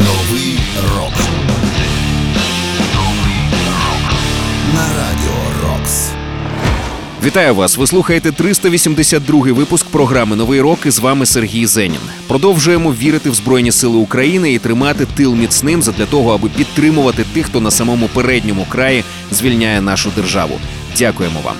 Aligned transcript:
Новий 0.00 0.58
рок. 0.96 1.12
На 4.74 4.86
радіо 4.96 5.68
Рокс. 5.68 6.10
Вітаю 7.24 7.54
вас. 7.54 7.76
Ви 7.76 7.86
слухаєте 7.86 8.30
382-й 8.30 9.50
випуск 9.52 9.86
програми 9.86 10.36
Новий 10.36 10.60
рок. 10.60 10.78
І 10.86 10.90
з 10.90 10.98
вами 10.98 11.26
Сергій 11.26 11.66
Зенін. 11.66 12.00
Продовжуємо 12.26 12.92
вірити 12.92 13.30
в 13.30 13.34
Збройні 13.34 13.72
Сили 13.72 13.96
України 13.96 14.52
і 14.52 14.58
тримати 14.58 15.06
тил 15.06 15.34
міцним 15.34 15.82
задля 15.82 16.06
того, 16.06 16.34
аби 16.34 16.48
підтримувати 16.48 17.24
тих, 17.34 17.46
хто 17.46 17.60
на 17.60 17.70
самому 17.70 18.08
передньому 18.08 18.66
краї 18.68 19.04
звільняє 19.30 19.80
нашу 19.80 20.10
державу. 20.16 20.60
Дякуємо 20.98 21.40
вам. 21.44 21.56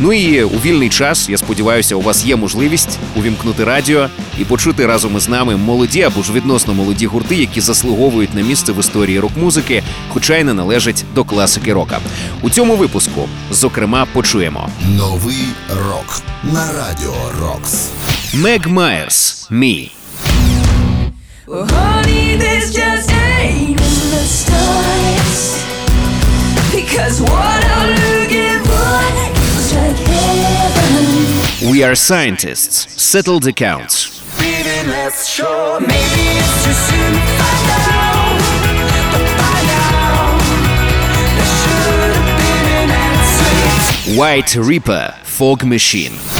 Ну 0.00 0.12
і 0.12 0.42
у 0.42 0.58
вільний 0.58 0.88
час, 0.88 1.28
я 1.28 1.38
сподіваюся, 1.38 1.96
у 1.96 2.00
вас 2.00 2.24
є 2.24 2.36
можливість 2.36 2.98
увімкнути 3.16 3.64
радіо 3.64 4.08
і 4.38 4.44
почути 4.44 4.86
разом 4.86 5.16
із 5.16 5.28
нами 5.28 5.56
молоді 5.56 6.02
або 6.02 6.22
ж 6.22 6.32
відносно 6.32 6.74
молоді 6.74 7.06
гурти, 7.06 7.36
які 7.36 7.60
заслуговують 7.60 8.34
на 8.34 8.40
місце 8.40 8.72
в 8.72 8.80
історії 8.80 9.20
рок-музики, 9.20 9.82
хоча 10.08 10.36
й 10.36 10.44
не 10.44 10.54
належать 10.54 11.04
до 11.14 11.24
класики 11.24 11.72
рока. 11.72 11.98
У 12.42 12.50
цьому 12.50 12.76
випуску 12.76 13.28
зокрема 13.50 14.06
почуємо 14.12 14.68
новий 14.96 15.44
рок 15.70 16.22
на 16.42 16.72
радіо 16.72 17.14
Рокс. 17.40 17.88
Meg 18.34 18.68
Майерс. 18.68 19.48
«Me». 19.50 19.90
Well. 21.46 21.66
Because 26.72 27.20
what 27.22 27.64
I 27.64 27.86
lose 27.96 28.17
We 31.70 31.82
are 31.82 31.94
scientists. 31.94 32.90
Settled 32.98 33.46
accounts. 33.46 34.22
White 44.16 44.54
Reaper 44.56 45.14
Fog 45.24 45.66
Machine. 45.66 46.37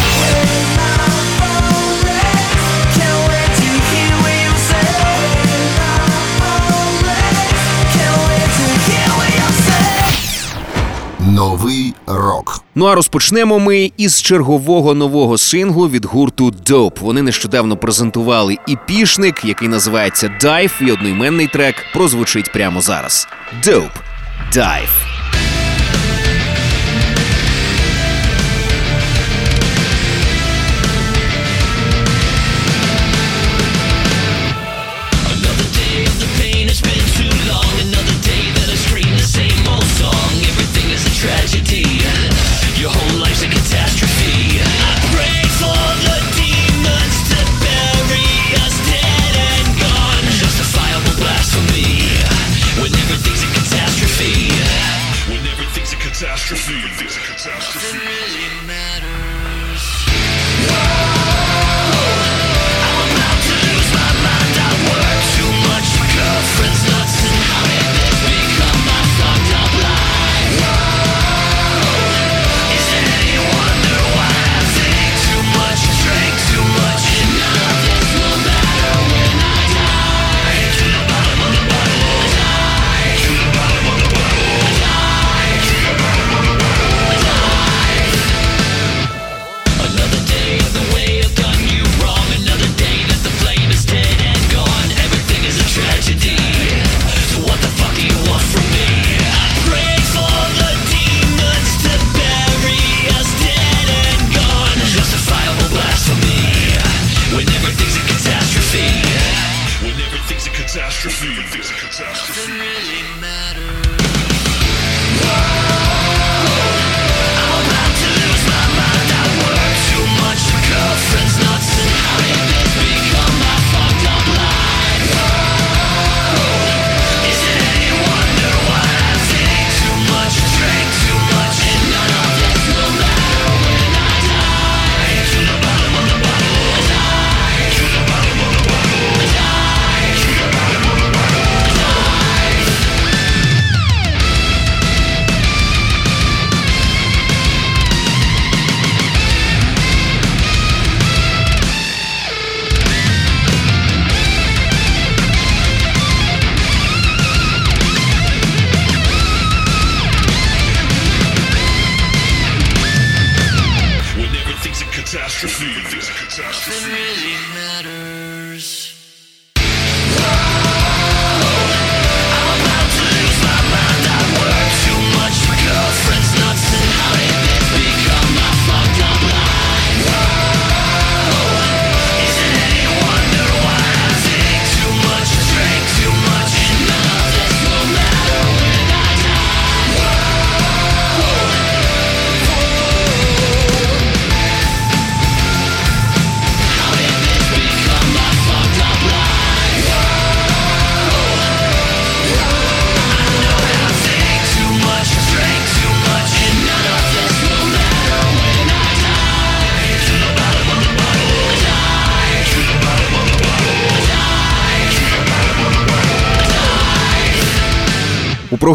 Новий 11.38 11.94
рок. 12.06 12.64
Ну 12.74 12.86
а 12.86 12.94
розпочнемо 12.94 13.58
ми 13.58 13.92
із 13.96 14.22
чергового 14.22 14.94
нового 14.94 15.38
синглу 15.38 15.88
від 15.88 16.04
гурту 16.04 16.50
Dope. 16.66 17.00
Вони 17.00 17.22
нещодавно 17.22 17.76
презентували 17.76 18.56
і 18.66 18.76
пішник, 18.86 19.44
який 19.44 19.68
називається 19.68 20.30
Dive, 20.42 20.82
і 20.88 20.92
одноіменний 20.92 21.46
трек 21.46 21.74
прозвучить 21.94 22.52
прямо 22.52 22.80
зараз. 22.80 23.28
Dope. 23.64 23.90
Dive. 24.52 25.17
catastrophe. 56.38 56.78
It 56.78 57.06
is 57.06 57.16
a 57.16 57.20
catastrophe. 57.20 57.98
Doesn't 57.98 58.00
really 58.00 58.66
matter. 58.66 59.37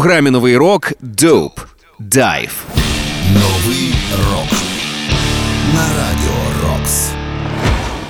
програмі 0.04 0.30
новий 0.30 0.56
рок 0.56 0.92
Dope 1.02 1.64
Dive. 2.00 2.50
Новий 3.34 3.94
рок 4.18 4.58
на 5.74 5.80
радіо 5.80 6.34
Рокс. 6.62 7.08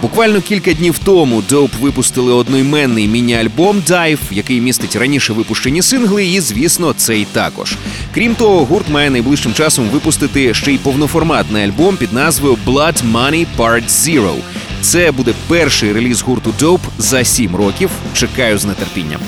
Буквально 0.02 0.41
кілька 0.41 0.73
днів 0.73 0.99
тому 1.05 1.43
Dope 1.50 1.81
випустили 1.81 2.32
одноіменний 2.32 3.08
міні-альбом 3.08 3.82
Dive, 3.88 4.19
який 4.31 4.61
містить 4.61 4.96
раніше 4.96 5.32
випущені 5.32 5.82
сингли, 5.82 6.26
і 6.26 6.41
звісно, 6.41 6.94
цей 6.96 7.25
також. 7.25 7.76
Крім 8.14 8.35
того, 8.35 8.64
гурт 8.64 8.88
має 8.88 9.11
найближчим 9.11 9.55
часом 9.55 9.88
випустити 9.88 10.55
ще 10.55 10.73
й 10.73 10.79
повноформатний 10.79 11.64
альбом 11.64 11.97
під 11.97 12.12
назвою 12.12 12.58
Blood 12.67 13.12
Money 13.12 13.47
Part 13.58 13.88
Zero. 13.88 14.35
Це 14.81 15.12
буде 15.12 15.32
перший 15.49 15.93
реліз 15.93 16.23
гурту 16.23 16.55
Dope 16.61 16.88
за 16.99 17.25
сім 17.25 17.56
років. 17.56 17.90
Чекаю 18.14 18.58
з 18.58 18.64
нетерпінням. 18.64 19.20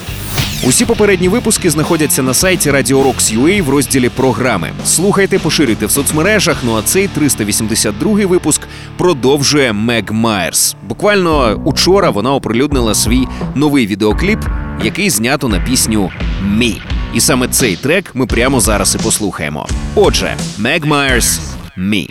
Усі 0.65 0.85
попередні 0.85 1.29
випуски 1.29 1.71
знаходяться 1.71 2.23
на 2.23 2.35
сайті 2.35 2.71
Radio 2.71 3.15
UA 3.35 3.63
в 3.63 3.69
розділі 3.69 4.09
програми. 4.09 4.71
Слухайте, 4.85 5.39
поширюйте 5.39 5.87
в 5.87 5.91
соцмережах. 5.91 6.57
Ну 6.63 6.77
а 6.77 6.83
цей 6.83 7.09
382-й 7.19 8.25
випуск 8.25 8.61
продовжує 8.97 9.73
Мег 9.73 10.05
Майерс. 10.11 10.77
Буквально 10.89 11.55
учора 11.65 12.11
вона 12.11 12.35
оприлюднила 12.35 12.95
свій 12.95 13.27
новий 13.55 13.87
відеокліп, 13.87 14.39
який 14.85 15.11
знято 15.11 15.49
на 15.49 15.61
пісню 15.61 16.11
Мі. 16.43 16.81
І 17.15 17.21
саме 17.21 17.49
цей 17.49 17.77
трек 17.77 18.11
ми 18.15 18.27
прямо 18.27 18.61
зараз 18.61 18.95
і 19.01 19.05
послухаємо. 19.05 19.67
Отже, 19.95 20.37
Мег 20.59 20.87
Майерс 20.87 21.41
Мі. 21.77 22.09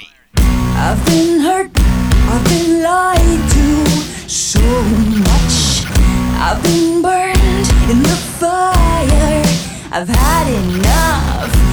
I've 6.47 6.61
been 6.61 7.01
burned 7.01 7.34
in 7.89 8.03
the 8.03 8.17
fire. 8.39 9.43
I've 9.91 10.09
had 10.09 10.47
enough. 10.47 11.64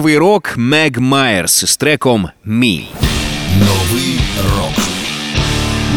Новий 0.00 0.18
рок 0.18 0.54
Мег 0.56 0.98
Майерс 1.00 1.64
з 1.66 1.76
треком 1.76 2.28
Мі. 2.44 2.88
Новий 3.58 4.20
рок 4.56 4.84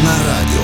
на 0.04 0.10
радіо. 0.10 0.63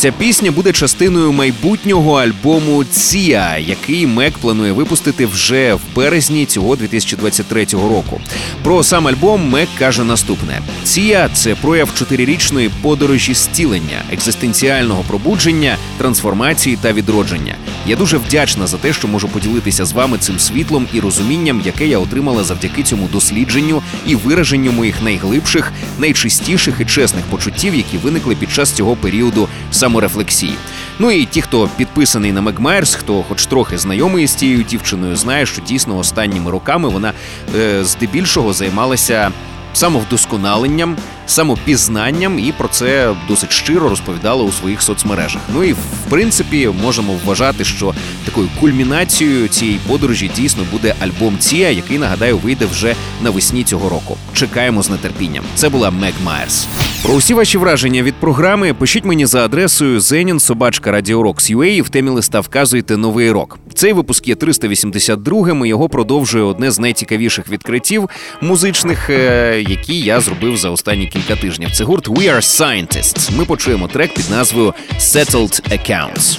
Ця 0.00 0.12
пісня 0.12 0.50
буде 0.50 0.72
частиною 0.72 1.32
майбутнього 1.32 2.14
альбому 2.14 2.84
Ція, 2.84 3.58
який 3.58 4.06
Мек 4.06 4.38
планує 4.38 4.72
випустити 4.72 5.26
вже 5.26 5.74
в 5.74 5.80
березні 5.94 6.46
цього 6.46 6.76
2023 6.76 7.64
року. 7.64 8.20
Про 8.62 8.82
сам 8.82 9.08
альбом 9.08 9.48
Мек 9.48 9.68
каже 9.78 10.04
наступне: 10.04 10.60
Ція 10.84 11.28
це 11.34 11.54
прояв 11.54 11.94
чотирирічної 11.94 12.70
подорожі 12.82 13.34
зцілення, 13.34 14.02
екзистенціального 14.12 15.04
пробудження, 15.08 15.76
трансформації 15.98 16.78
та 16.82 16.92
відродження. 16.92 17.54
Я 17.86 17.96
дуже 17.96 18.16
вдячна 18.16 18.66
за 18.66 18.76
те, 18.76 18.92
що 18.92 19.08
можу 19.08 19.28
поділитися 19.28 19.84
з 19.84 19.92
вами 19.92 20.18
цим 20.18 20.38
світлом 20.38 20.86
і 20.92 21.00
розумінням, 21.00 21.62
яке 21.64 21.86
я 21.86 21.98
отримала 21.98 22.44
завдяки 22.44 22.82
цьому 22.82 23.08
дослідженню 23.12 23.82
і 24.06 24.14
вираженню 24.14 24.72
моїх 24.72 25.02
найглибших, 25.02 25.72
найчистіших 25.98 26.74
і 26.80 26.84
чесних 26.84 27.24
почуттів, 27.24 27.74
які 27.74 27.98
виникли 27.98 28.34
під 28.34 28.52
час 28.52 28.72
цього 28.72 28.96
періоду 28.96 29.48
саморефлексії. 29.90 30.54
Ну 30.98 31.10
і 31.10 31.24
ті, 31.24 31.42
хто 31.42 31.68
підписаний 31.76 32.32
на 32.32 32.40
Meg 32.40 32.58
Myers, 32.58 32.94
хто 32.94 33.22
хоч 33.22 33.46
трохи 33.46 33.78
знайомий 33.78 34.26
з 34.26 34.34
цією 34.34 34.62
дівчиною, 34.62 35.16
знає, 35.16 35.46
що 35.46 35.62
дійсно 35.62 35.98
останніми 35.98 36.50
роками 36.50 36.88
вона 36.88 37.12
е, 37.56 37.84
здебільшого 37.84 38.52
займалася 38.52 39.30
самовдосконаленням, 39.72 40.96
самопізнанням, 41.30 42.38
і 42.38 42.52
про 42.52 42.68
це 42.68 43.14
досить 43.28 43.52
щиро 43.52 43.88
розповідала 43.88 44.42
у 44.42 44.52
своїх 44.52 44.82
соцмережах. 44.82 45.42
Ну 45.54 45.64
і 45.64 45.72
в 45.72 45.76
принципі 46.08 46.70
можемо 46.82 47.18
вважати, 47.24 47.64
що 47.64 47.94
такою 48.24 48.48
кульмінацією 48.60 49.48
цієї 49.48 49.78
подорожі 49.88 50.30
дійсно 50.36 50.64
буде 50.72 50.94
альбом 51.00 51.38
Ція, 51.38 51.70
який 51.70 51.98
нагадаю 51.98 52.38
вийде 52.38 52.66
вже 52.66 52.94
навесні 53.22 53.64
цього 53.64 53.88
року. 53.88 54.16
Чекаємо 54.34 54.82
з 54.82 54.90
нетерпінням. 54.90 55.44
Це 55.54 55.68
була 55.68 55.90
Мег 55.90 56.14
Майерс. 56.24 56.68
Про 57.02 57.14
усі 57.14 57.34
ваші 57.34 57.58
враження 57.58 58.02
від 58.02 58.14
програми 58.14 58.74
пишіть 58.74 59.04
мені 59.04 59.26
за 59.26 59.44
адресою 59.44 59.98
zenin.radio.rocks.ua 59.98 61.64
і 61.64 61.82
в 61.82 61.88
темі 61.88 62.10
листа 62.10 62.40
вказуйте 62.40 62.96
новий 62.96 63.30
рок. 63.30 63.58
Цей 63.74 63.92
випуск 63.92 64.28
є 64.28 64.34
382-м, 64.34 65.64
і 65.64 65.68
його 65.68 65.88
продовжує 65.88 66.44
одне 66.44 66.70
з 66.70 66.78
найцікавіших 66.78 67.48
відкриттів 67.48 68.08
музичних, 68.40 69.10
е, 69.10 69.64
які 69.68 70.00
я 70.00 70.20
зробив 70.20 70.56
за 70.56 70.70
останні 70.70 71.06
кілька 71.06 71.19
тижнів. 71.22 71.70
Це 71.72 71.84
гурт 71.84 72.08
We 72.08 72.34
Are 72.34 72.40
Scientists. 72.40 73.36
Ми 73.36 73.44
почуємо 73.44 73.88
трек 73.88 74.14
під 74.14 74.30
назвою 74.30 74.74
Settled 74.98 75.70
Accounts. 75.72 76.38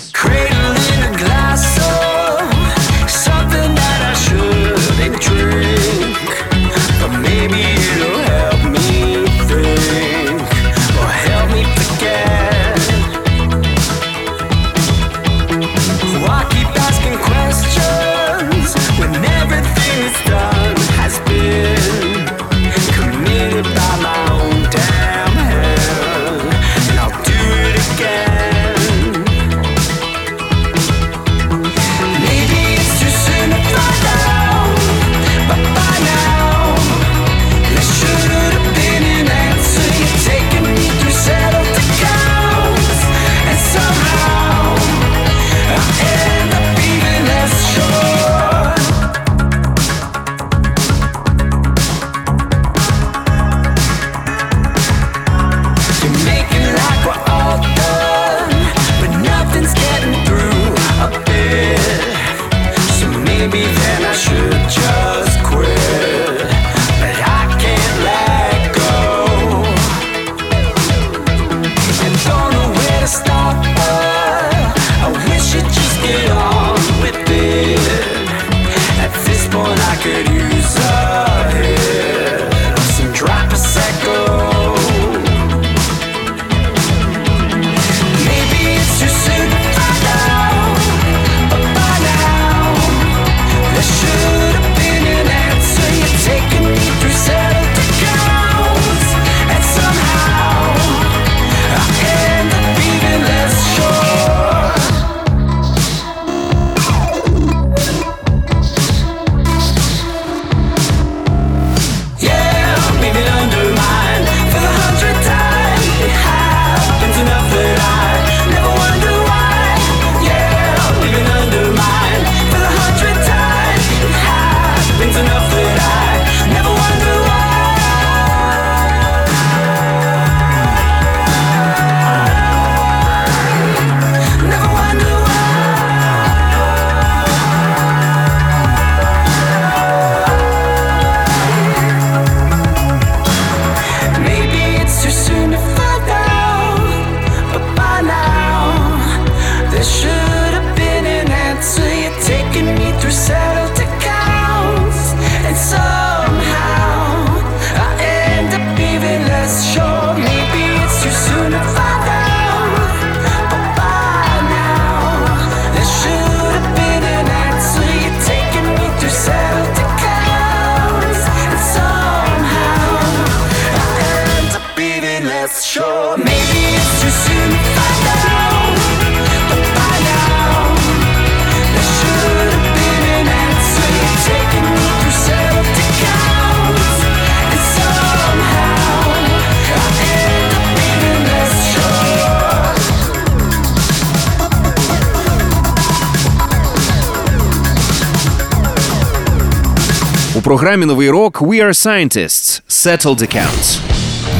Програмі 200.52 200.86
новий 200.86 201.10
рок 201.10 201.42
We 201.42 201.66
Are 201.66 201.74
Scientists 201.74 202.62
Settled 202.70 203.20
Accounts. 203.20 203.80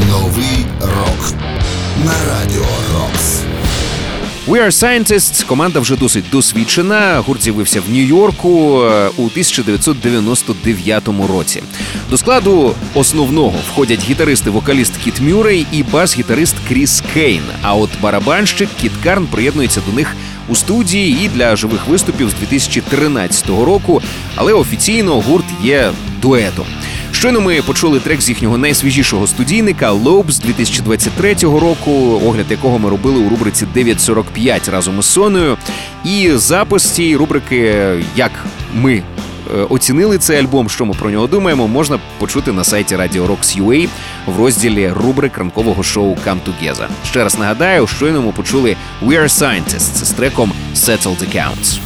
Новий 0.10 0.66
рок 0.82 1.34
на 2.06 2.14
радіо 2.30 2.66
Рокс. 2.94 3.42
We 4.48 4.66
Are 4.66 4.72
Scientists– 4.72 5.46
команда 5.48 5.80
вже 5.80 5.96
досить 5.96 6.26
досвідчена. 6.32 7.24
Гурт 7.28 7.44
з'явився 7.44 7.82
в 7.82 7.90
Нью-Йорку 7.90 8.82
е, 8.84 9.10
у 9.18 9.26
1999 9.26 11.10
році. 11.30 11.64
До 12.10 12.18
складу 12.18 12.76
основного 12.94 13.58
входять 13.72 14.10
гітаристи-вокаліст 14.10 14.92
Кіт 15.04 15.22
Мюррей 15.22 15.68
і 15.72 15.84
бас-гітарист 15.84 16.56
Кріс 16.68 17.04
Кейн. 17.14 17.44
А 17.62 17.76
от 17.76 17.90
барабанщик 18.02 18.70
Кіт 18.82 18.92
Карн 19.04 19.28
приєднується 19.28 19.82
до 19.90 19.94
них 19.94 20.16
у 20.52 20.56
студії 20.56 21.26
і 21.26 21.30
для 21.30 21.56
живих 21.56 21.88
виступів 21.88 22.30
з 22.30 22.34
2013 22.34 23.50
року. 23.50 24.02
Але 24.36 24.54
офіційно 24.54 25.22
гурт 25.22 25.46
є 25.64 25.92
дуетом. 26.22 26.66
Щойно 27.12 27.42
ми 27.42 27.62
почули 27.62 28.00
трек 28.00 28.22
з 28.22 28.30
їхнього 28.30 28.58
найсвіжішого 28.58 29.28
студійника 29.28 29.92
Лоб 29.92 30.32
з 30.32 30.40
2023 30.40 31.34
року, 31.34 32.22
огляд 32.26 32.46
якого 32.50 32.80
ми 32.80 32.90
робили 32.90 33.20
у 33.20 33.30
рубриці 33.30 33.66
9.45 33.76 34.72
разом 34.72 35.00
із 35.00 35.06
Соною. 35.06 35.58
І 36.06 36.32
запис 36.36 36.90
цієї 36.90 37.16
рубрики, 37.16 37.76
як 38.16 38.32
ми 38.76 39.04
оцінили 39.70 40.18
цей 40.18 40.40
альбом, 40.40 40.70
що 40.70 40.86
ми 40.86 40.94
про 40.94 41.10
нього 41.10 41.28
думаємо, 41.28 41.68
можна 41.68 42.00
почути 42.18 42.52
на 42.52 42.64
сайті 42.64 42.96
Radio 42.96 43.28
Rocks 43.28 43.62
UA 43.64 43.90
в 44.26 44.40
розділі 44.40 44.90
рубрик 44.90 45.38
ранкового 45.38 45.84
шоу 45.84 46.18
Come 46.28 46.40
Together. 46.48 46.88
Ще 47.06 47.24
раз 47.24 47.40
нагадаю, 47.40 47.88
щойно 47.88 48.22
ми 48.22 48.32
почули 48.32 48.76
We 49.04 49.22
Are 49.22 49.24
Scientists 49.24 50.06
з 50.06 50.12
треком 50.12 50.52
Settled 50.76 51.18
Accounts. 51.18 51.80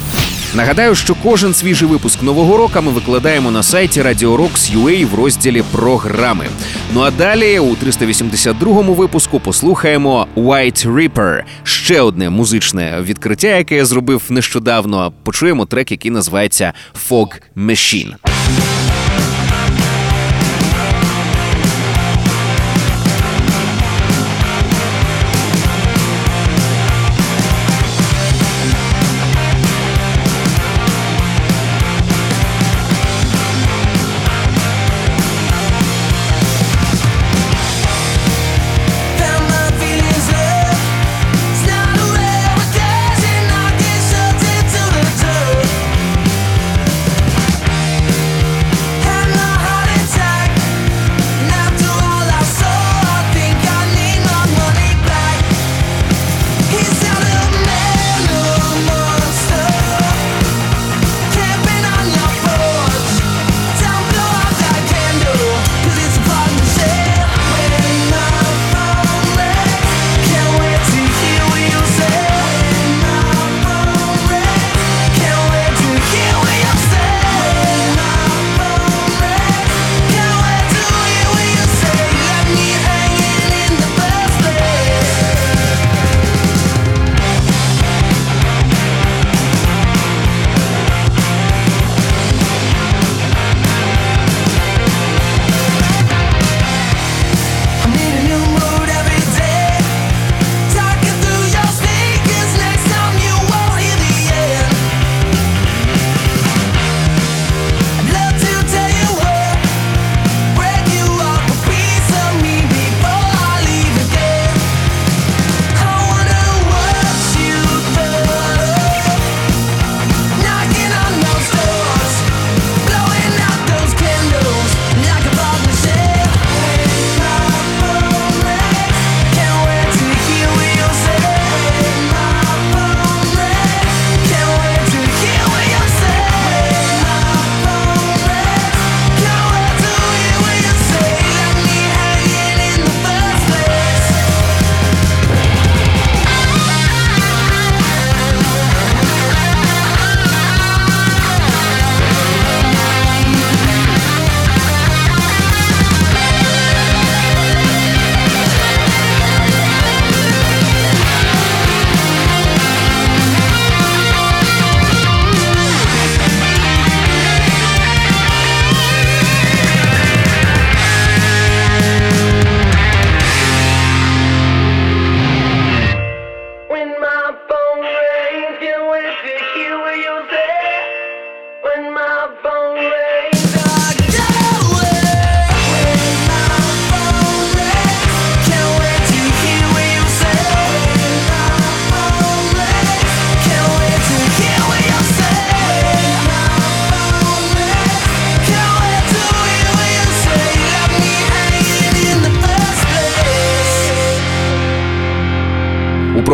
Нагадаю, 0.55 0.95
що 0.95 1.15
кожен 1.23 1.53
свіжий 1.53 1.87
випуск 1.87 2.23
нового 2.23 2.57
року 2.57 2.81
ми 2.81 2.91
викладаємо 2.91 3.51
на 3.51 3.63
сайті 3.63 4.01
Radio 4.01 4.49
UA 4.75 5.05
в 5.05 5.15
розділі 5.15 5.63
програми. 5.71 6.45
Ну 6.93 7.01
а 7.01 7.11
далі 7.11 7.59
у 7.59 7.75
382-му 7.75 8.93
випуску 8.93 9.39
послухаємо 9.39 10.27
White 10.35 10.87
Reaper» 10.87 11.43
Ще 11.63 12.01
одне 12.01 12.29
музичне 12.29 13.01
відкриття, 13.01 13.47
яке 13.47 13.75
я 13.75 13.85
зробив 13.85 14.21
нещодавно. 14.29 15.13
Почуємо 15.23 15.65
трек, 15.65 15.91
який 15.91 16.11
називається 16.11 16.73
Fog 17.09 17.41
Machine. 17.57 18.34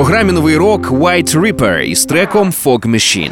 Програмі 0.02 0.32
новий 0.32 0.58
рок 0.58 0.92
White 0.92 1.36
Ripper 1.36 1.82
із 1.82 2.06
треком 2.06 2.54
Fog 2.64 2.86
Machine. 2.86 3.32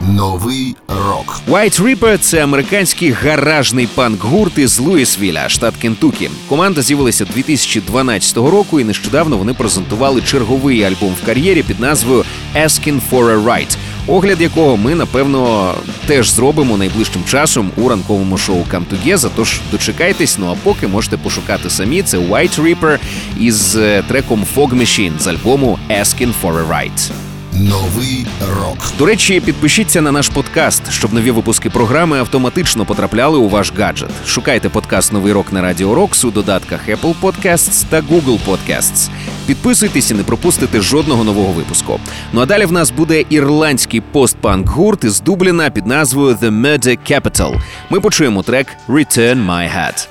Новий 0.00 0.76
рок 0.88 1.40
White 1.48 1.82
Ripper– 1.82 2.18
це 2.20 2.44
американський 2.44 3.10
гаражний 3.10 3.88
панк-гурт 3.96 4.58
із 4.58 4.78
Луїсвіля, 4.78 5.48
штат 5.48 5.74
Кентукі. 5.76 6.30
Команда 6.48 6.82
з'явилася 6.82 7.24
2012 7.24 8.36
року, 8.36 8.80
і 8.80 8.84
нещодавно 8.84 9.36
вони 9.36 9.54
презентували 9.54 10.22
черговий 10.22 10.82
альбом 10.82 11.14
в 11.22 11.26
кар'єрі 11.26 11.62
під 11.62 11.80
назвою 11.80 12.24
Asking 12.56 13.00
for 13.10 13.24
a 13.24 13.44
Right, 13.44 13.76
огляд 14.06 14.40
якого 14.40 14.76
ми 14.76 14.94
напевно 14.94 15.74
теж 16.06 16.30
зробимо 16.30 16.76
найближчим 16.76 17.24
часом 17.24 17.70
у 17.76 17.88
ранковому 17.88 18.38
шоу 18.38 18.64
Come 18.72 18.84
Together, 18.92 19.30
Тож 19.36 19.60
дочекайтесь. 19.70 20.38
Ну 20.38 20.46
а 20.50 20.54
поки 20.62 20.86
можете 20.86 21.16
пошукати 21.16 21.70
самі. 21.70 22.02
Це 22.02 22.18
White 22.18 22.60
Reaper 22.60 22.98
із 23.40 23.76
е, 23.76 24.02
треком 24.08 24.44
Fog 24.56 24.74
Machine 24.74 25.18
з 25.18 25.26
альбому 25.26 25.78
Asking 25.90 26.32
for 26.42 26.66
a 26.66 26.68
Right. 26.68 27.10
Новий 27.52 28.26
рок. 28.60 28.78
До 28.98 29.06
речі, 29.06 29.40
підпишіться 29.40 30.00
на 30.00 30.12
наш 30.12 30.28
подкаст, 30.28 30.90
щоб 30.90 31.12
нові 31.12 31.30
випуски 31.30 31.70
програми 31.70 32.18
автоматично 32.18 32.84
потрапляли 32.84 33.38
у 33.38 33.48
ваш 33.48 33.72
гаджет. 33.78 34.10
Шукайте 34.26 34.68
подкаст 34.68 35.12
Новий 35.12 35.32
рок 35.32 35.52
на 35.52 35.62
Радіо 35.62 35.94
Рокс 35.94 36.24
у 36.24 36.30
додатках 36.30 36.88
Apple 36.88 37.14
Podcasts 37.22 37.84
та 37.90 38.00
Google 38.00 38.38
Podcasts. 38.46 39.08
Підписуйтесь 39.46 40.10
і 40.10 40.14
не 40.14 40.22
пропустите 40.22 40.80
жодного 40.80 41.24
нового 41.24 41.52
випуску. 41.52 42.00
Ну 42.32 42.40
а 42.40 42.46
далі 42.46 42.64
в 42.64 42.72
нас 42.72 42.90
буде 42.90 43.24
ірландський 43.30 44.00
постпанк 44.00 44.68
гурт 44.68 45.04
із 45.04 45.20
Дубліна 45.20 45.70
під 45.70 45.86
назвою 45.86 46.34
The 46.34 46.60
Murder 46.60 46.98
Capital. 47.10 47.54
Ми 47.90 48.00
почуємо 48.00 48.42
трек 48.42 48.66
Return 48.88 49.46
My 49.46 49.76
Hat. 49.76 50.08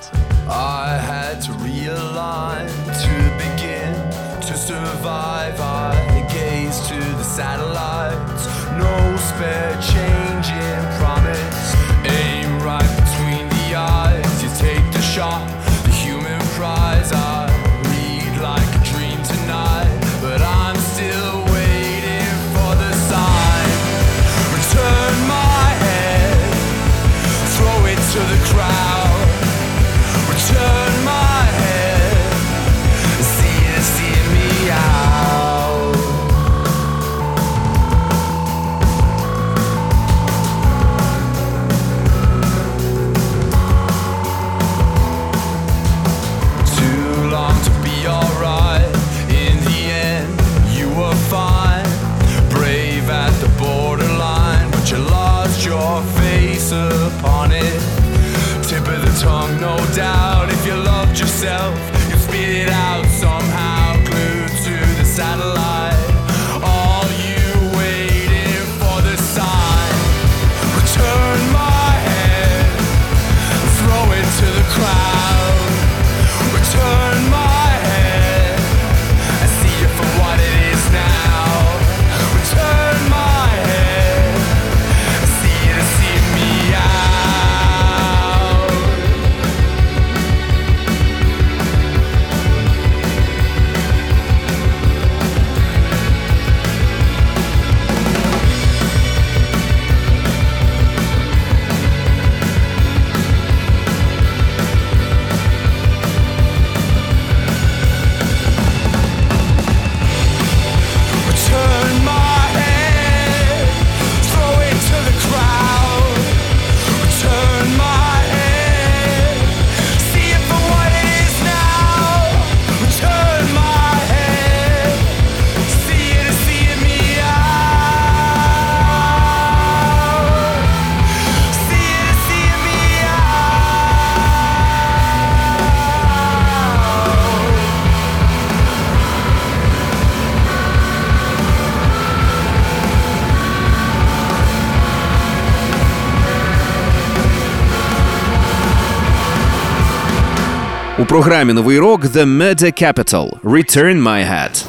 Програмі 151.15 151.54
Новий 151.54 151.80
рок 151.80 152.06
The 152.06 152.38
Media 152.38 152.84
Capital 152.84 153.39
Return 153.43 154.04
My 154.04 154.32
Head. 154.32 154.65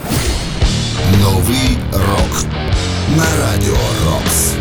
Новий 1.22 1.78
рок 1.92 2.44
на 3.16 3.24
радіо 3.40 3.76
Рокс. 4.06 4.52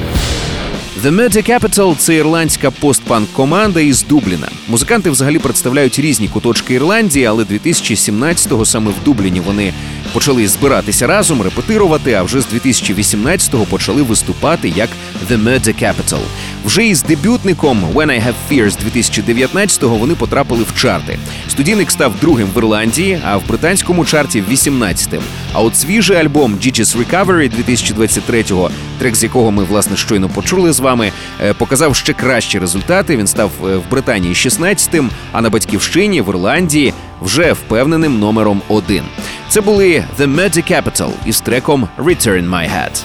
The 1.04 1.12
Media 1.16 1.50
Capital– 1.50 1.96
це 1.98 2.16
ірландська 2.16 2.72
постпанк 2.72 3.32
команда 3.34 3.80
із 3.80 4.04
Дубліна. 4.04 4.48
Музиканти 4.68 5.10
взагалі 5.10 5.40
представляють 5.40 6.00
різні 6.00 6.28
куточки 6.28 6.74
Ірландії, 6.74 7.26
але 7.26 7.44
2017-го 7.44 8.66
саме 8.66 8.92
в 8.92 9.04
Дубліні 9.06 9.40
вони 9.40 9.74
почали 10.16 10.48
збиратися 10.48 11.08
разом, 11.08 11.42
репетирувати. 11.42 12.14
А 12.14 12.24
вже 12.24 12.42
з 12.42 12.54
2018-го 12.54 13.66
почали 13.66 14.02
виступати 14.02 14.74
як 14.76 14.90
The 15.30 15.44
Murder 15.44 15.84
Capital. 15.84 16.20
Вже 16.66 16.88
із 16.88 17.04
дебютником 17.04 17.86
When 17.94 18.08
I 18.08 18.24
Have 18.24 18.34
Fears 18.52 18.78
2019-го 18.94 19.96
вони 19.96 20.16
потрапили 20.16 20.64
в 20.64 20.82
чарти. 20.82 21.20
Студійник 21.48 21.92
став 21.92 22.14
другим 22.22 22.48
в 22.56 22.58
Ірландії, 22.58 23.22
а 23.26 23.38
в 23.38 23.48
британському 23.48 24.06
чарті 24.06 24.44
18-тим. 24.52 25.22
А 25.54 25.62
от 25.62 25.78
свіжий 25.78 26.18
альбом 26.18 26.56
Gigi's 26.56 26.98
Recovery 26.98 27.52
2023-го, 27.68 28.72
трек 29.00 29.16
з 29.16 29.24
якого 29.24 29.52
ми 29.52 29.64
власне 29.64 29.98
щойно 29.98 30.30
почули 30.30 30.74
з 30.74 30.80
вами, 30.80 31.12
е, 31.44 31.54
показав 31.54 31.96
ще 31.96 32.14
кращі 32.14 32.60
результати. 32.60 33.18
Він 33.18 33.28
став 33.28 33.52
е, 33.64 33.78
в 33.78 33.92
Британії 33.92 34.34
16-тим, 34.34 35.10
а 35.32 35.42
на 35.42 35.50
батьківщині 35.50 36.22
в 36.22 36.30
Ірландії 36.30 36.94
вже 37.22 37.54
впевненим 37.54 38.20
номером 38.20 38.62
один. 38.68 39.04
Це 39.50 39.62
були 39.62 40.04
The 40.20 40.36
Murder 40.36 40.72
Capital 40.72 41.10
із 41.26 41.42
треком 41.42 41.88
Return 41.98 42.50
My 42.50 42.70
Hat. 42.70 43.04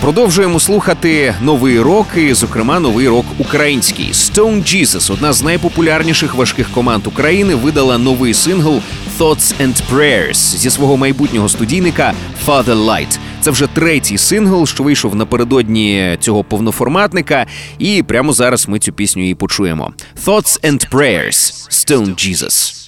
Продовжуємо 0.00 0.60
слухати 0.60 1.34
новий 1.42 1.80
рок, 1.80 2.06
і, 2.16 2.34
зокрема, 2.34 2.80
новий 2.80 3.08
рок 3.08 3.26
український. 3.38 4.12
Stone 4.12 4.62
Jesus, 4.62 5.12
одна 5.12 5.32
з 5.32 5.42
найпопулярніших 5.42 6.34
важких 6.34 6.70
команд 6.70 7.06
України, 7.06 7.54
видала 7.54 7.98
новий 7.98 8.34
сингл 8.34 8.80
Thoughts 9.18 9.54
and 9.60 9.74
Prayers 9.92 10.34
зі 10.34 10.70
свого 10.70 10.96
майбутнього 10.96 11.48
студійника 11.48 12.12
Father 12.46 12.84
Light. 12.84 13.18
Це 13.40 13.50
вже 13.50 13.66
третій 13.66 14.18
сингл, 14.18 14.66
що 14.66 14.82
вийшов 14.82 15.14
напередодні 15.14 16.16
цього 16.20 16.44
повноформатника, 16.44 17.46
і 17.78 18.02
прямо 18.02 18.32
зараз 18.32 18.68
ми 18.68 18.78
цю 18.78 18.92
пісню 18.92 19.30
і 19.30 19.34
почуємо. 19.34 19.92
Thoughts 20.26 20.60
and 20.60 20.90
Prayers 20.90 21.68
Stone 21.70 22.14
Jesus. 22.14 22.86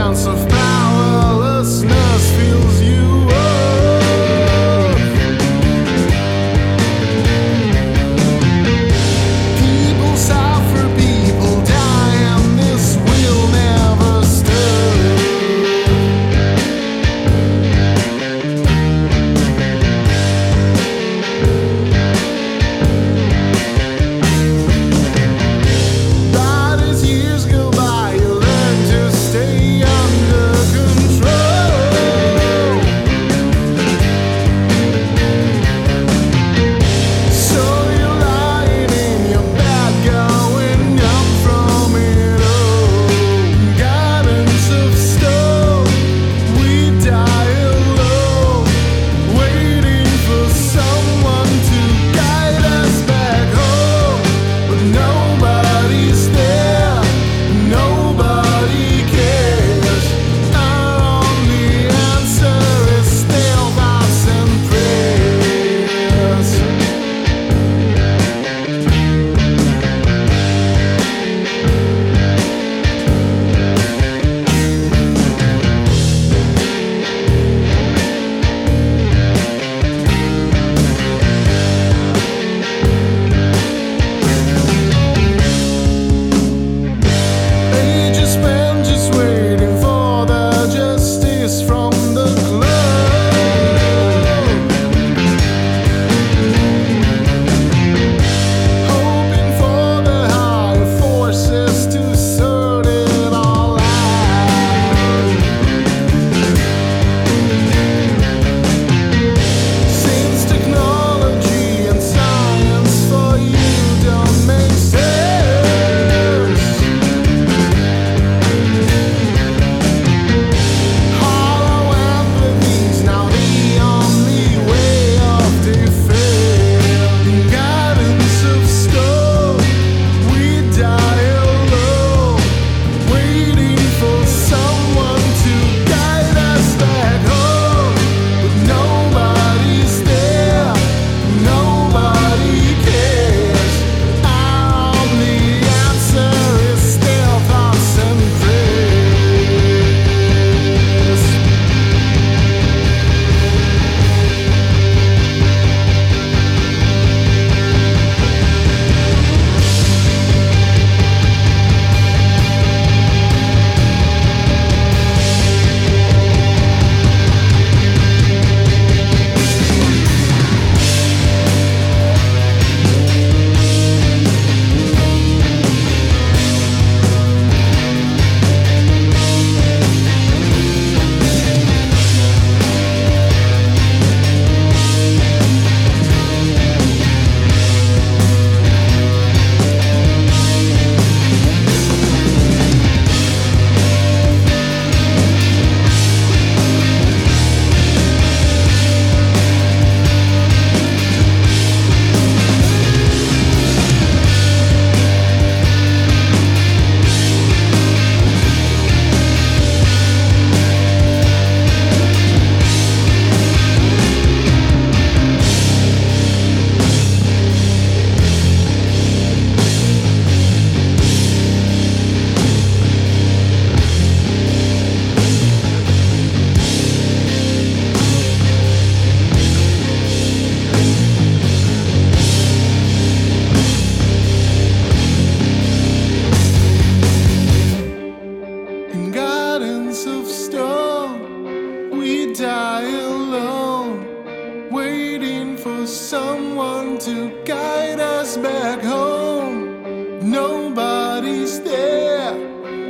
ounce 0.00 0.26
of 0.26 0.59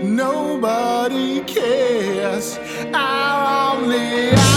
nobody 0.03 1.41
cares. 1.43 2.59
Our 2.93 3.77
only 3.77 4.50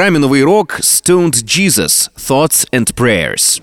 У 0.00 0.02
програмі 0.02 0.18
Новий 0.18 0.44
рок 0.44 0.78
Stoned 0.80 1.44
Jesus 1.44 2.10
Thoughts 2.28 2.70
and 2.72 2.94
Prayers. 2.94 3.60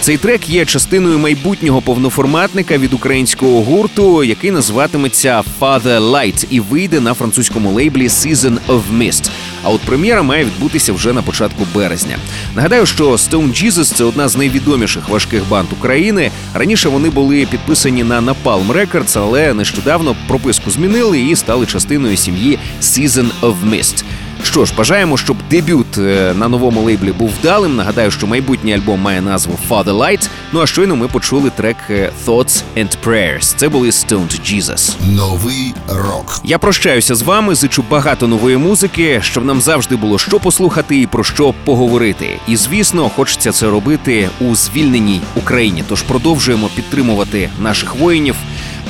Цей 0.00 0.16
трек 0.16 0.48
є 0.48 0.64
частиною 0.64 1.18
майбутнього 1.18 1.80
повноформатника 1.80 2.78
від 2.78 2.94
українського 2.94 3.62
гурту, 3.62 4.24
який 4.24 4.50
називатиметься 4.50 5.42
Father 5.60 6.00
Light 6.10 6.46
і 6.50 6.60
вийде 6.60 7.00
на 7.00 7.14
французькому 7.14 7.72
лейблі 7.72 8.08
Season 8.08 8.58
of 8.68 8.82
Mist. 8.98 9.30
А 9.62 9.70
от 9.70 9.80
прем'єра 9.80 10.22
має 10.22 10.44
відбутися 10.44 10.92
вже 10.92 11.12
на 11.12 11.22
початку 11.22 11.66
березня. 11.74 12.16
Нагадаю, 12.56 12.86
що 12.86 13.10
Stone 13.10 13.64
Jesus– 13.64 13.84
це 13.94 14.04
одна 14.04 14.28
з 14.28 14.36
найвідоміших 14.36 15.08
важких 15.08 15.48
банд 15.48 15.68
України. 15.72 16.30
Раніше 16.54 16.88
вони 16.88 17.10
були 17.10 17.46
підписані 17.50 18.04
на 18.04 18.20
Napalm 18.20 18.72
Records, 18.72 19.18
але 19.18 19.54
нещодавно 19.54 20.16
прописку 20.28 20.70
змінили 20.70 21.20
і 21.20 21.36
стали 21.36 21.66
частиною 21.66 22.16
сім'ї 22.16 22.58
Season 22.82 23.26
of 23.42 23.54
Mist. 23.70 24.04
Що 24.44 24.64
ж, 24.64 24.72
бажаємо, 24.76 25.16
щоб 25.16 25.36
дебют 25.50 25.98
е, 25.98 26.34
на 26.36 26.48
новому 26.48 26.82
лейблі 26.82 27.12
був 27.12 27.30
вдалим. 27.40 27.76
Нагадаю, 27.76 28.10
що 28.10 28.26
майбутній 28.26 28.74
альбом 28.74 29.00
має 29.00 29.20
назву 29.20 29.58
Father 29.68 29.96
Light. 29.98 30.28
Ну 30.52 30.60
а 30.60 30.66
щойно 30.66 30.96
ми 30.96 31.08
почули 31.08 31.50
трек 31.50 31.76
е, 31.90 32.12
Thoughts 32.26 32.62
and 32.76 32.88
Prayers. 33.06 33.54
Це 33.56 33.68
були 33.68 33.90
Stoned 33.90 34.40
Jesus. 34.54 34.94
Новий 35.16 35.74
рок. 35.88 36.40
Я 36.44 36.58
прощаюся 36.58 37.14
з 37.14 37.22
вами, 37.22 37.54
зичу 37.54 37.84
багато 37.90 38.28
нової 38.28 38.56
музики, 38.56 39.20
щоб 39.22 39.44
нам 39.44 39.60
завжди 39.60 39.96
було 39.96 40.18
що 40.18 40.40
послухати 40.40 41.00
і 41.00 41.06
про 41.06 41.24
що 41.24 41.54
поговорити. 41.64 42.38
І 42.48 42.56
звісно, 42.56 43.08
хочеться 43.16 43.52
це 43.52 43.66
робити 43.66 44.28
у 44.40 44.54
звільненій 44.54 45.20
Україні. 45.36 45.84
Тож 45.88 46.02
продовжуємо 46.02 46.68
підтримувати 46.74 47.50
наших 47.60 47.94
воїнів, 47.94 48.34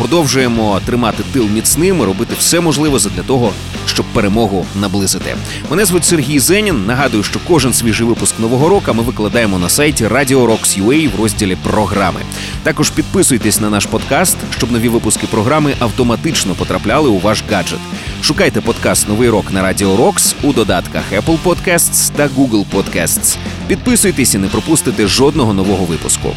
продовжуємо 0.00 0.80
тримати 0.86 1.22
тил 1.32 1.46
міцним 1.54 2.00
і 2.00 2.04
робити 2.04 2.34
все 2.38 2.60
можливе 2.60 2.98
для 3.16 3.22
того, 3.22 3.52
щоб 3.86 4.06
перемогу 4.06 4.66
наблизити. 4.80 5.36
Мене 5.70 5.84
звуть 5.84 6.04
Сергій 6.04 6.38
Зенін. 6.38 6.86
Нагадую, 6.86 7.22
що 7.22 7.40
кожен 7.48 7.72
свіжий 7.72 8.06
випуск 8.06 8.38
нового 8.38 8.68
року 8.68 8.94
ми 8.94 9.02
викладаємо 9.02 9.58
на 9.58 9.68
сайті 9.68 10.06
Radio 10.06 10.46
Rocks 10.46 10.84
UA 10.84 11.16
в 11.16 11.20
розділі 11.20 11.56
програми. 11.62 12.20
Також 12.62 12.90
підписуйтесь 12.90 13.60
на 13.60 13.70
наш 13.70 13.86
подкаст, 13.86 14.36
щоб 14.56 14.72
нові 14.72 14.88
випуски 14.88 15.26
програми 15.26 15.74
автоматично 15.78 16.54
потрапляли 16.54 17.08
у 17.08 17.18
ваш 17.18 17.44
гаджет. 17.50 17.80
Шукайте 18.22 18.60
подкаст 18.60 19.08
Новий 19.08 19.28
рок 19.28 19.52
на 19.52 19.62
Radio 19.62 19.96
Rocks 19.96 20.34
у 20.42 20.52
додатках 20.52 21.02
Apple 21.12 21.38
Podcasts 21.44 22.12
та 22.16 22.28
Google 22.28 22.64
Podcasts. 22.74 23.36
Підписуйтесь 23.68 24.34
і 24.34 24.38
не 24.38 24.48
пропустите 24.48 25.06
жодного 25.06 25.54
нового 25.54 25.84
випуску. 25.84 26.34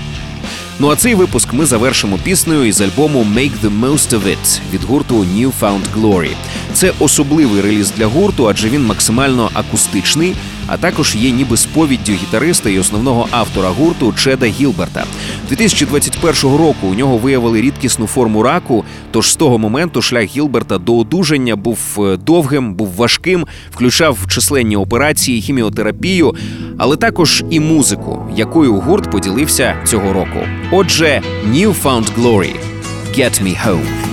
Ну 0.79 0.89
а 0.89 0.95
цей 0.95 1.15
випуск 1.15 1.53
ми 1.53 1.65
завершимо 1.65 2.17
піснею 2.23 2.65
із 2.65 2.81
альбому 2.81 3.25
Make 3.36 3.51
the 3.63 3.79
Most 3.79 4.09
of 4.09 4.23
It 4.23 4.59
від 4.73 4.83
гурту 4.83 5.15
New 5.15 5.51
Found 5.62 5.81
Glory. 5.97 6.29
Це 6.73 6.93
особливий 6.99 7.62
реліз 7.62 7.91
для 7.91 8.05
гурту, 8.05 8.47
адже 8.49 8.69
він 8.69 8.86
максимально 8.86 9.49
акустичний, 9.53 10.36
а 10.67 10.78
також 10.78 11.15
є 11.15 11.32
ніби 11.32 11.58
сповіддю 11.58 12.12
гітариста 12.12 12.69
і 12.69 12.80
основного 12.80 13.28
автора 13.32 13.69
гурту 13.69 14.13
Чеда 14.17 14.45
Гілберта. 14.45 15.06
2021 15.49 16.58
року 16.58 16.88
у 16.88 16.93
нього 16.93 17.17
виявили 17.17 17.62
рідкісну 17.62 18.08
форму 18.08 18.43
раку. 18.43 18.86
Тож 19.12 19.32
з 19.32 19.36
того 19.36 19.58
моменту 19.58 20.02
шлях 20.02 20.26
Гілберта 20.26 20.78
до 20.78 20.97
одужання 20.97 21.56
був 21.56 21.80
е, 21.99 22.17
довгим, 22.17 22.73
був 22.73 22.93
важким, 22.95 23.45
включав 23.71 24.17
численні 24.28 24.76
операції, 24.76 25.41
хіміотерапію, 25.41 26.36
але 26.78 26.97
також 26.97 27.43
і 27.49 27.60
музику, 27.60 28.26
якою 28.36 28.76
гурт 28.76 29.12
поділився 29.12 29.76
цього 29.86 30.13
року. 30.13 30.39
Отже, 30.71 31.21
New 31.49 31.73
Found 31.84 32.06
Glory– 32.17 32.56
Get 33.17 33.43
Me 33.43 33.67
Home. 33.67 34.12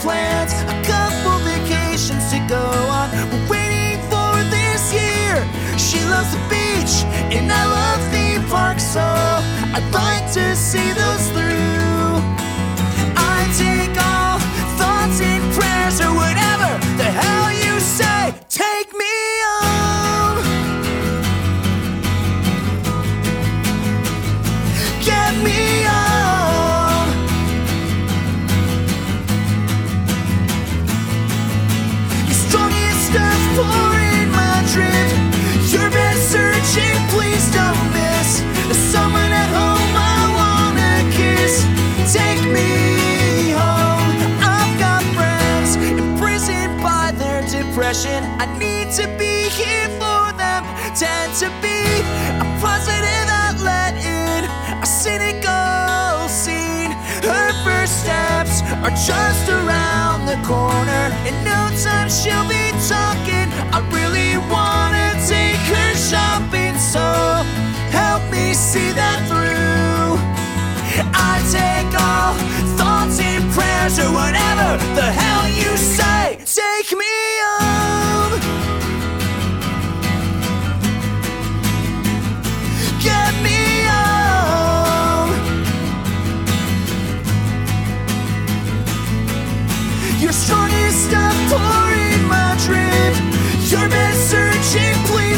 Plans, 0.00 0.52
a 0.52 0.76
couple 0.86 1.38
vacations 1.44 2.30
to 2.30 2.38
go 2.48 2.64
on. 2.98 3.10
We're 3.30 3.48
waiting 3.50 3.98
for 4.10 4.32
this 4.50 4.92
year. 4.92 5.36
She 5.78 5.98
loves 6.06 6.30
the 6.32 6.42
beach, 6.48 7.04
and 7.34 7.50
I 7.50 7.64
love 7.66 8.00
theme 8.12 8.44
parks, 8.48 8.84
so 8.84 9.00
I'd 9.00 9.90
like 9.92 10.26
to 10.34 10.54
see 10.56 10.92
those 10.92 11.07
them. 51.00 51.08
Tend 51.08 51.34
to 51.38 51.48
be 51.62 51.78
a 52.40 52.46
positive 52.60 53.28
outlet 53.30 53.94
in 53.96 54.44
a 54.82 54.86
cynical 54.86 56.28
scene. 56.28 56.90
Her 57.22 57.52
first 57.64 58.02
steps 58.02 58.62
are 58.82 58.90
just 58.90 59.48
around 59.48 60.26
the 60.26 60.36
corner. 60.46 61.04
In 61.26 61.34
no 61.44 61.70
time 61.82 62.08
she'll 62.08 62.48
be 62.48 62.72
talking. 62.88 63.48
I 63.72 63.80
really 63.92 64.38
wanna 64.50 65.14
take 65.26 65.62
her 65.72 65.94
shopping, 65.94 66.76
so 66.78 67.04
help 67.90 68.22
me 68.30 68.54
see 68.54 68.92
that 68.92 69.20
through. 69.28 70.18
I 71.14 71.34
take 71.50 71.92
all 71.94 72.34
thoughts 72.76 73.20
and 73.20 73.44
prayers 73.52 73.98
or 73.98 74.10
whatever 74.12 74.82
the 74.94 75.10
hell 75.12 75.48
you 75.48 75.76
say. 75.76 76.17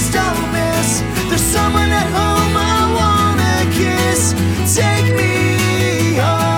don't 0.09 0.53
miss. 0.53 1.03
There's 1.29 1.43
someone 1.43 1.91
at 1.91 2.09
home 2.19 2.55
I 2.57 2.81
wanna 2.99 3.57
kiss. 3.81 4.35
Take 4.75 5.09
me 5.17 6.15
home. 6.17 6.49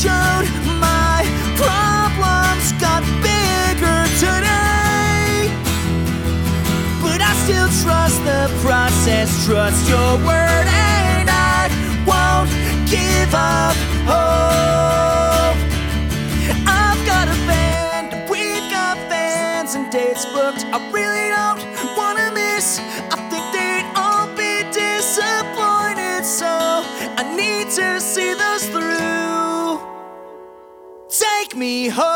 Showed 0.00 0.48
my 0.80 1.20
problems 1.60 2.72
got 2.80 3.02
bigger 3.20 4.00
today, 4.16 5.52
but 7.02 7.20
I 7.20 7.32
still 7.44 7.68
trust 7.82 8.18
the 8.24 8.48
process. 8.62 9.28
Trust 9.44 9.88
your 9.90 10.16
word. 10.24 10.69
and 19.74 19.90
dates 19.92 20.24
booked. 20.26 20.64
I 20.72 20.78
really 20.90 21.28
don't 21.30 21.60
wanna 21.96 22.32
miss. 22.32 22.80
I 23.14 23.16
think 23.30 23.44
they'd 23.54 23.86
all 23.94 24.26
be 24.36 24.64
disappointed, 24.72 26.24
so 26.24 26.50
I 27.20 27.22
need 27.36 27.70
to 27.78 28.00
see 28.00 28.34
those 28.34 28.66
through. 28.66 29.80
Take 31.08 31.56
me 31.56 31.88
home. 31.88 32.09